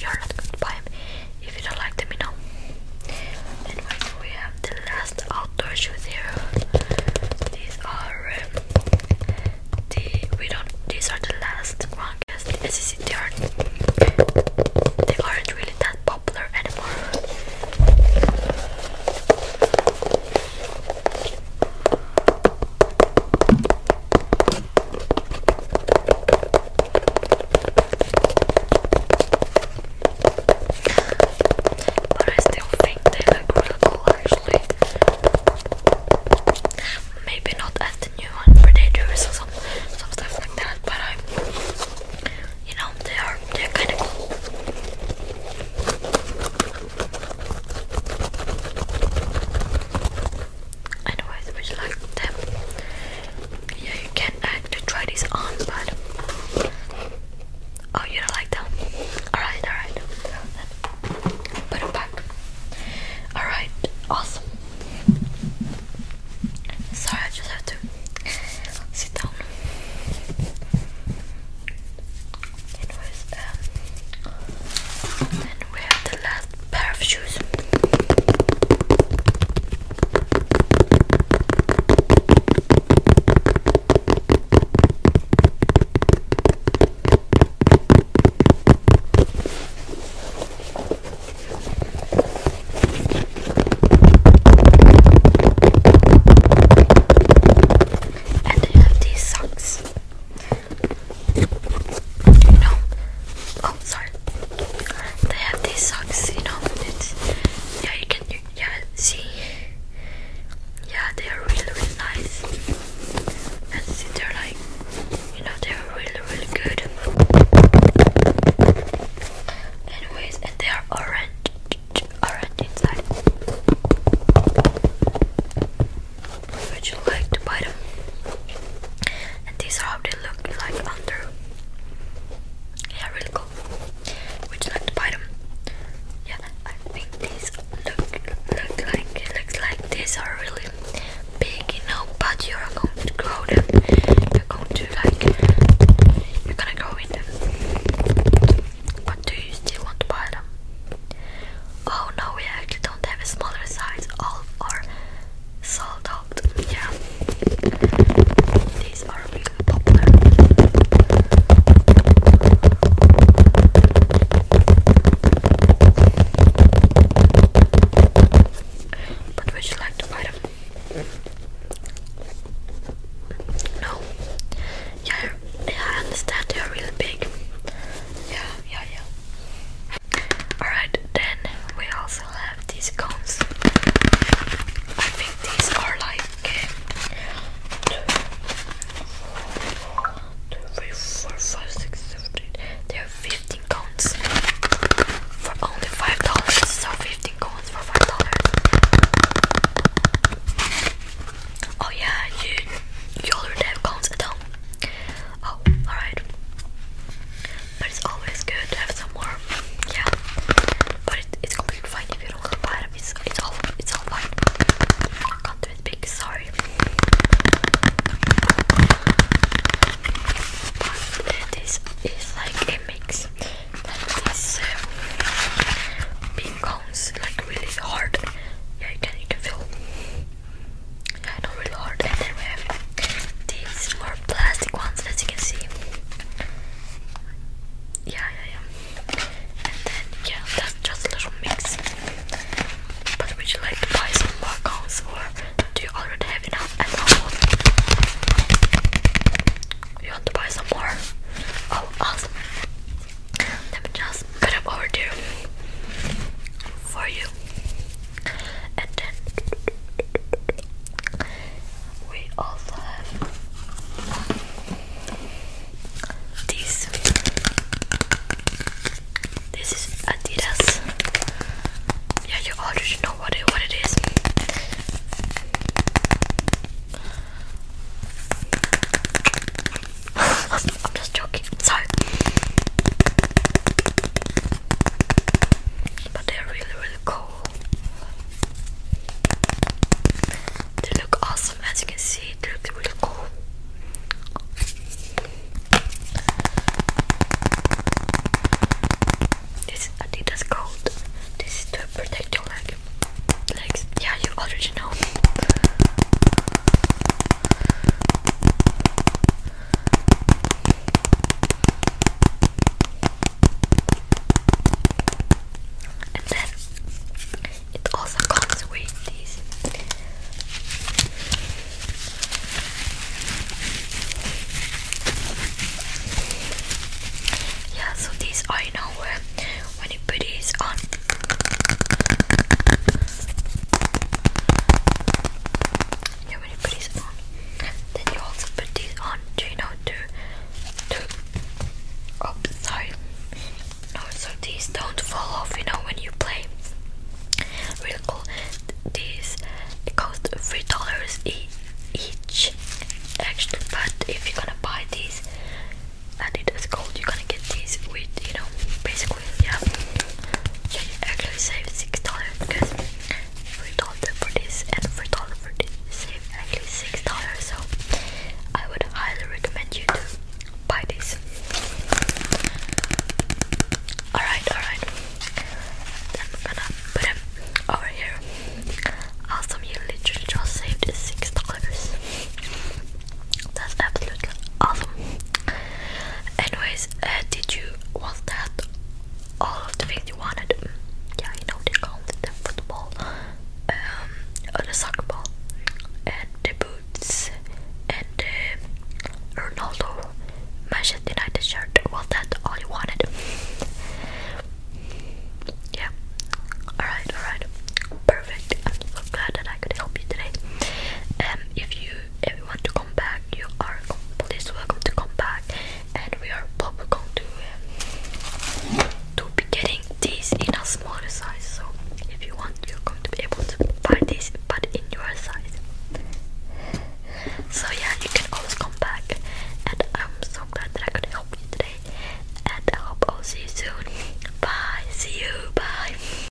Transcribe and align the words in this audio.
you're 0.00 0.18
not. 0.18 0.80
If 1.42 1.56
you 1.56 1.62
don't 1.68 1.78
like 1.78 1.96
them, 1.96 2.08
you 2.12 2.18
know. 2.18 2.32
And 3.66 3.78
we 4.20 4.28
have? 4.28 4.60
The 4.62 4.74
last 4.86 5.24
outdoor 5.30 5.74
shoes 5.74 6.04
here. 6.04 6.34
These 7.52 7.78
are 7.84 8.32
um, 8.42 8.62
the 9.90 10.28
we 10.38 10.48
don't. 10.48 10.68
These 10.88 11.10
are 11.10 11.18
the 11.20 11.34
last 11.40 11.84
one 11.96 12.16
this 12.60 12.92
is 12.92 12.97